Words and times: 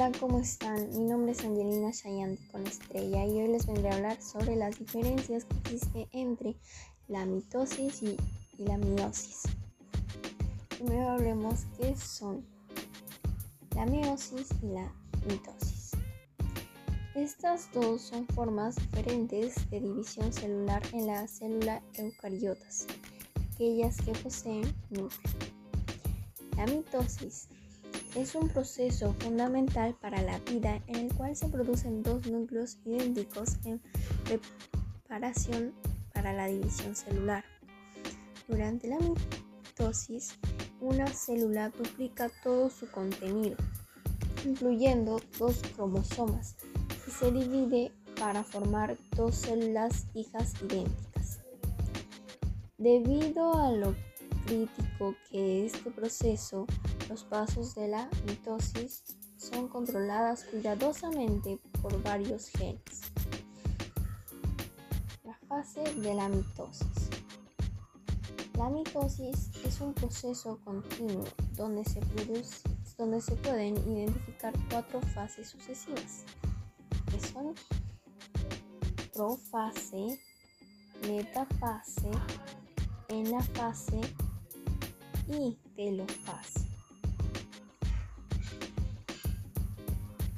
Hola, 0.00 0.12
¿cómo 0.18 0.38
están? 0.38 0.88
Mi 0.96 1.04
nombre 1.04 1.32
es 1.32 1.44
Angelina 1.44 1.90
Shayanti 1.90 2.42
con 2.46 2.66
estrella 2.66 3.26
y 3.26 3.42
hoy 3.42 3.48
les 3.48 3.66
vendré 3.66 3.90
a 3.90 3.96
hablar 3.96 4.22
sobre 4.22 4.56
las 4.56 4.78
diferencias 4.78 5.44
que 5.44 5.58
existen 5.58 6.08
entre 6.12 6.56
la 7.06 7.26
mitosis 7.26 8.02
y, 8.02 8.16
y 8.56 8.64
la 8.64 8.78
meiosis. 8.78 9.42
Primero 10.70 11.10
hablemos 11.10 11.66
qué 11.76 11.94
son 11.96 12.46
la 13.76 13.84
meiosis 13.84 14.48
y 14.62 14.68
la 14.68 14.90
mitosis. 15.28 15.90
Estas 17.14 17.70
dos 17.74 18.00
son 18.00 18.26
formas 18.28 18.76
diferentes 18.76 19.68
de 19.68 19.80
división 19.80 20.32
celular 20.32 20.82
en 20.94 21.08
la 21.08 21.28
célula 21.28 21.82
eucariotas, 21.92 22.86
aquellas 23.52 23.98
que 23.98 24.12
poseen 24.12 24.62
núcleo. 24.88 25.10
La 26.56 26.64
mitosis 26.64 27.48
es 28.14 28.34
un 28.34 28.48
proceso 28.48 29.14
fundamental 29.20 29.94
para 30.00 30.20
la 30.22 30.38
vida 30.40 30.82
en 30.86 30.96
el 30.96 31.14
cual 31.14 31.36
se 31.36 31.48
producen 31.48 32.02
dos 32.02 32.26
núcleos 32.26 32.78
idénticos 32.84 33.56
en 33.64 33.80
preparación 34.24 35.72
para 36.12 36.32
la 36.32 36.46
división 36.46 36.96
celular. 36.96 37.44
Durante 38.48 38.88
la 38.88 38.98
mitosis, 38.98 40.38
una 40.80 41.06
célula 41.06 41.70
duplica 41.70 42.30
todo 42.42 42.68
su 42.68 42.90
contenido, 42.90 43.56
incluyendo 44.44 45.20
dos 45.38 45.62
cromosomas, 45.76 46.56
y 47.06 47.10
se 47.10 47.30
divide 47.30 47.92
para 48.18 48.42
formar 48.42 48.96
dos 49.16 49.36
células 49.36 50.06
hijas 50.14 50.54
idénticas. 50.62 51.40
Debido 52.76 53.54
a 53.54 53.70
lo 53.72 53.94
crítico 54.46 55.14
que 55.30 55.66
este 55.66 55.90
proceso 55.90 56.66
los 57.10 57.24
pasos 57.24 57.74
de 57.74 57.88
la 57.88 58.08
mitosis 58.24 59.02
son 59.36 59.66
controladas 59.66 60.44
cuidadosamente 60.44 61.58
por 61.82 62.00
varios 62.04 62.50
genes. 62.50 63.00
La 65.24 65.36
fase 65.48 65.82
de 65.94 66.14
la 66.14 66.28
mitosis. 66.28 67.10
La 68.56 68.70
mitosis 68.70 69.50
es 69.64 69.80
un 69.80 69.92
proceso 69.92 70.60
continuo 70.64 71.24
donde 71.56 71.84
se, 71.84 72.00
donde 72.96 73.20
se 73.20 73.34
pueden 73.34 73.76
identificar 73.90 74.54
cuatro 74.70 75.00
fases 75.12 75.48
sucesivas, 75.48 76.24
que 77.10 77.26
son 77.26 77.54
profase, 79.12 80.20
metafase, 81.08 82.10
enafase 83.08 84.00
y 85.26 85.58
telofase. 85.74 86.69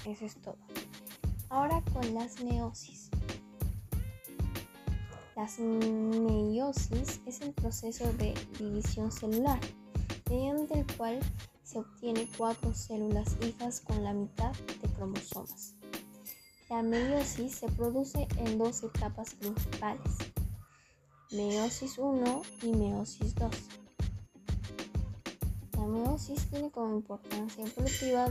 Eso 0.05 0.25
es 0.25 0.35
todo. 0.37 0.57
Ahora 1.49 1.83
con 1.93 2.15
las 2.15 2.43
meiosis. 2.43 3.11
Las 5.37 5.59
meiosis 5.59 7.21
es 7.27 7.41
el 7.41 7.53
proceso 7.53 8.13
de 8.15 8.35
división 8.59 9.11
celular, 9.13 9.59
mediante 10.29 10.81
el 10.81 10.87
cual 10.97 11.21
se 11.63 11.79
obtiene 11.79 12.29
cuatro 12.37 12.75
células 12.75 13.37
hijas 13.47 13.81
con 13.81 14.03
la 14.03 14.13
mitad 14.13 14.53
de 14.83 14.89
cromosomas. 14.95 15.75
La 16.69 16.83
meiosis 16.83 17.57
se 17.57 17.69
produce 17.69 18.27
en 18.39 18.59
dos 18.59 18.83
etapas 18.83 19.35
principales, 19.35 20.19
meiosis 21.31 21.99
1 21.99 22.43
y 22.63 22.73
meiosis 22.73 23.35
2. 23.35 23.51
La 25.77 25.87
meiosis 25.87 26.47
tiene 26.51 26.71
como 26.71 26.97
importancia 26.97 27.65
evolutiva 27.65 28.29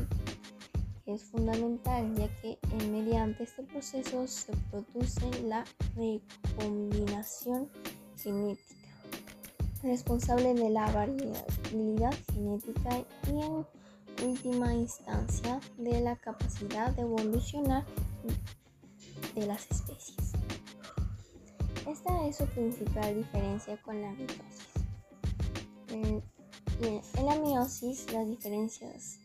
es 1.14 1.24
fundamental 1.24 2.16
ya 2.16 2.28
que 2.42 2.58
mediante 2.90 3.44
este 3.44 3.64
proceso 3.64 4.28
se 4.28 4.54
produce 4.70 5.44
la 5.44 5.66
recombinación 5.96 7.70
genética, 8.18 8.76
responsable 9.84 10.54
de 10.54 10.70
la 10.70 10.92
variabilidad 10.92 12.14
genética 12.34 13.06
y 13.28 13.42
en 13.42 13.66
última 14.28 14.74
instancia 14.74 15.60
de 15.78 16.02
la 16.02 16.16
capacidad 16.16 16.92
de 16.92 17.02
evolucionar 17.02 17.86
de 19.36 19.48
las 19.48 19.70
especies. 19.72 20.34
Esta 21.88 22.28
es 22.28 22.38
su 22.38 22.46
principal 22.46 23.16
diferencia 23.16 23.78
con 23.82 24.02
la 24.02 24.12
mitosis. 24.12 24.70
En, 25.90 26.24
en 26.82 27.26
la 27.26 27.36
meiosis 27.40 28.12
las 28.14 28.28
diferencias 28.28 29.20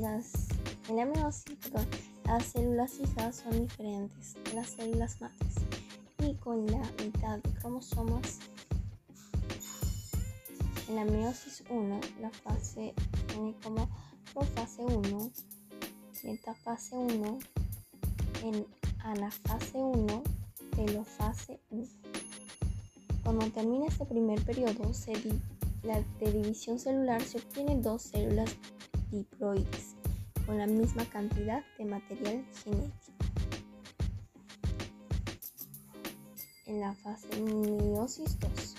las 0.00 0.48
en 0.88 0.96
la 0.96 1.04
meiosis, 1.04 1.58
las 2.24 2.44
células 2.44 2.92
hijas 3.00 3.36
son 3.36 3.66
diferentes 3.66 4.34
de 4.44 4.54
las 4.54 4.68
células 4.70 5.20
madres 5.20 5.54
y 6.18 6.34
con 6.34 6.66
la 6.66 6.80
mitad 7.02 7.38
de 7.38 7.50
cromosomas. 7.54 8.38
En 10.88 10.96
la 10.96 11.04
meiosis 11.04 11.64
1, 11.68 12.00
la 12.20 12.30
fase 12.30 12.94
tiene 13.26 13.54
como 13.62 13.88
profase 14.32 14.84
1, 14.84 15.30
metafase 16.22 16.96
1, 16.96 17.38
en 18.44 18.66
anafase 19.00 19.78
1, 19.78 20.22
telofase 20.76 21.60
1. 21.70 21.86
Cuando 23.24 23.50
termina 23.50 23.86
este 23.86 24.04
primer 24.04 24.40
periodo 24.42 24.92
la, 25.82 26.00
de 26.20 26.32
división 26.32 26.78
celular, 26.78 27.20
se 27.22 27.38
obtienen 27.38 27.82
dos 27.82 28.02
células 28.02 28.54
diploides 29.10 29.95
con 30.46 30.58
la 30.58 30.66
misma 30.66 31.04
cantidad 31.06 31.64
de 31.76 31.84
material 31.84 32.44
genético. 32.62 33.12
En 36.66 36.80
la 36.80 36.94
fase 36.94 37.28
meiosis 37.40 38.38
2, 38.38 38.74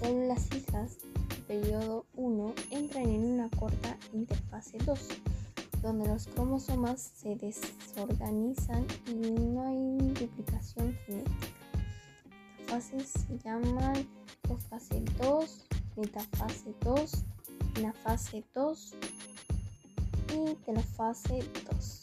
células 0.00 0.48
hijas 0.54 0.98
del 1.28 1.42
periodo 1.62 2.06
1 2.14 2.54
entran 2.70 3.08
en 3.08 3.24
una 3.24 3.48
corta 3.50 3.96
interfase 4.12 4.78
2, 4.84 5.08
donde 5.82 6.08
los 6.08 6.26
cromosomas 6.26 7.00
se 7.00 7.36
desorganizan 7.36 8.86
y 9.06 9.14
no 9.14 9.66
hay 9.66 10.14
duplicación 10.14 10.94
genética. 11.06 11.46
Estas 12.60 12.90
fases 12.90 13.08
se 13.08 13.38
llaman 13.38 14.06
fase 14.68 15.02
2, 15.20 15.66
metafase 15.96 16.74
2, 16.80 17.12
la 17.80 17.92
fase 17.92 18.44
2 18.54 18.94
de 20.26 20.72
la 20.72 20.82
fase 20.82 21.38
2. 21.70 22.00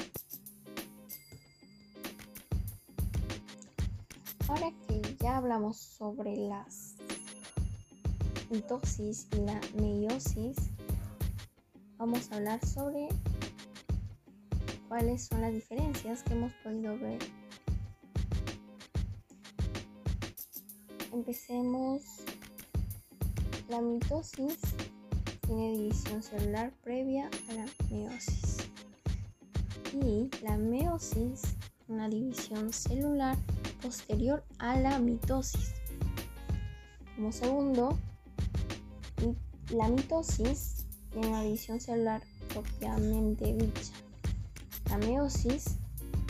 Ahora 4.48 4.72
que 4.88 5.02
ya 5.20 5.38
hablamos 5.38 5.78
sobre 5.78 6.36
las 6.38 6.96
mitosis 8.50 9.28
y 9.34 9.42
la 9.42 9.60
meiosis, 9.76 10.56
vamos 11.98 12.32
a 12.32 12.38
hablar 12.38 12.66
sobre 12.66 13.10
cuáles 14.88 15.26
son 15.26 15.42
las 15.42 15.54
diferencias 15.54 16.24
que 16.24 16.34
hemos 16.34 16.54
podido 16.64 16.98
ver. 17.00 17.20
Empecemos 21.12 22.04
la 23.68 23.82
mitosis 23.82 24.60
tiene 25.46 25.74
división 25.74 26.24
celular 26.24 26.72
previa 26.84 27.30
a 27.50 27.54
la 27.54 27.66
meiosis. 27.90 28.58
Y 29.94 30.30
la 30.44 30.58
meiosis, 30.58 31.42
una 31.88 32.10
división 32.10 32.74
celular 32.74 33.38
posterior 33.82 34.44
a 34.60 34.80
la 34.80 34.98
mitosis. 35.00 35.74
Como 37.16 37.32
segundo, 37.32 37.98
la 39.72 39.88
mitosis 39.90 40.86
tiene 41.12 41.28
una 41.28 41.44
división 41.44 41.80
celular 41.80 42.22
propiamente 42.50 43.54
dicha. 43.54 43.94
La 44.90 44.98
meiosis, 44.98 45.78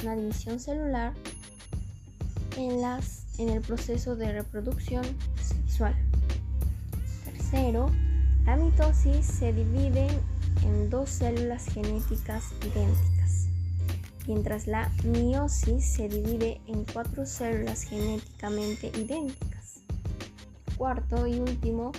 una 0.04 0.16
división 0.16 0.60
celular 0.60 1.14
en, 2.58 2.82
las, 2.82 3.26
en 3.40 3.50
el 3.50 3.62
proceso 3.62 4.16
de 4.16 4.32
reproducción 4.34 5.06
sexual. 5.42 5.96
Tercero, 7.26 7.90
la 8.46 8.58
mitosis 8.58 9.26
se 9.26 9.54
divide 9.54 10.08
en 10.64 10.90
dos 10.90 11.10
células 11.10 11.66
genéticas 11.66 12.52
idénticas, 12.62 13.48
mientras 14.28 14.68
la 14.68 14.92
meiosis 15.06 15.86
se 15.86 16.10
divide 16.10 16.60
en 16.68 16.84
cuatro 16.86 17.26
células 17.26 17.84
genéticamente 17.84 18.92
idénticas. 18.98 19.82
Cuarto 20.78 21.26
y 21.26 21.40
último, 21.40 21.94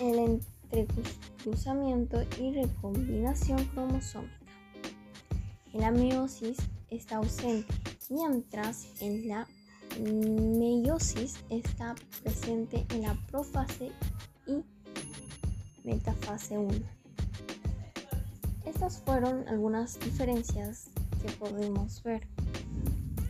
el 0.00 0.40
entrecruzamiento 0.70 2.22
y 2.40 2.52
recombinación 2.54 3.64
cromosómica. 3.66 4.38
En 5.72 5.80
la 5.80 5.90
meiosis 5.90 6.58
está 6.90 7.16
ausente, 7.16 7.74
mientras 8.10 8.86
en 9.00 9.28
la 9.28 9.48
meiosis 10.00 11.38
está 11.50 11.94
presente 12.22 12.86
en 12.90 13.02
la 13.02 13.14
profase 13.30 13.92
y 14.46 14.62
metafase 15.84 16.58
1. 16.58 16.72
Estas 18.64 19.00
fueron 19.02 19.46
algunas 19.48 19.98
diferencias 20.00 20.90
que 21.20 21.30
podemos 21.32 22.02
ver. 22.02 22.26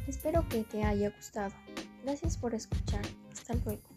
Espero 0.06 0.48
que 0.48 0.64
te 0.64 0.82
haya 0.84 1.10
gustado. 1.10 1.52
Gracias 2.04 2.36
por 2.36 2.54
escuchar. 2.54 3.02
Hasta 3.32 3.54
luego. 3.64 3.91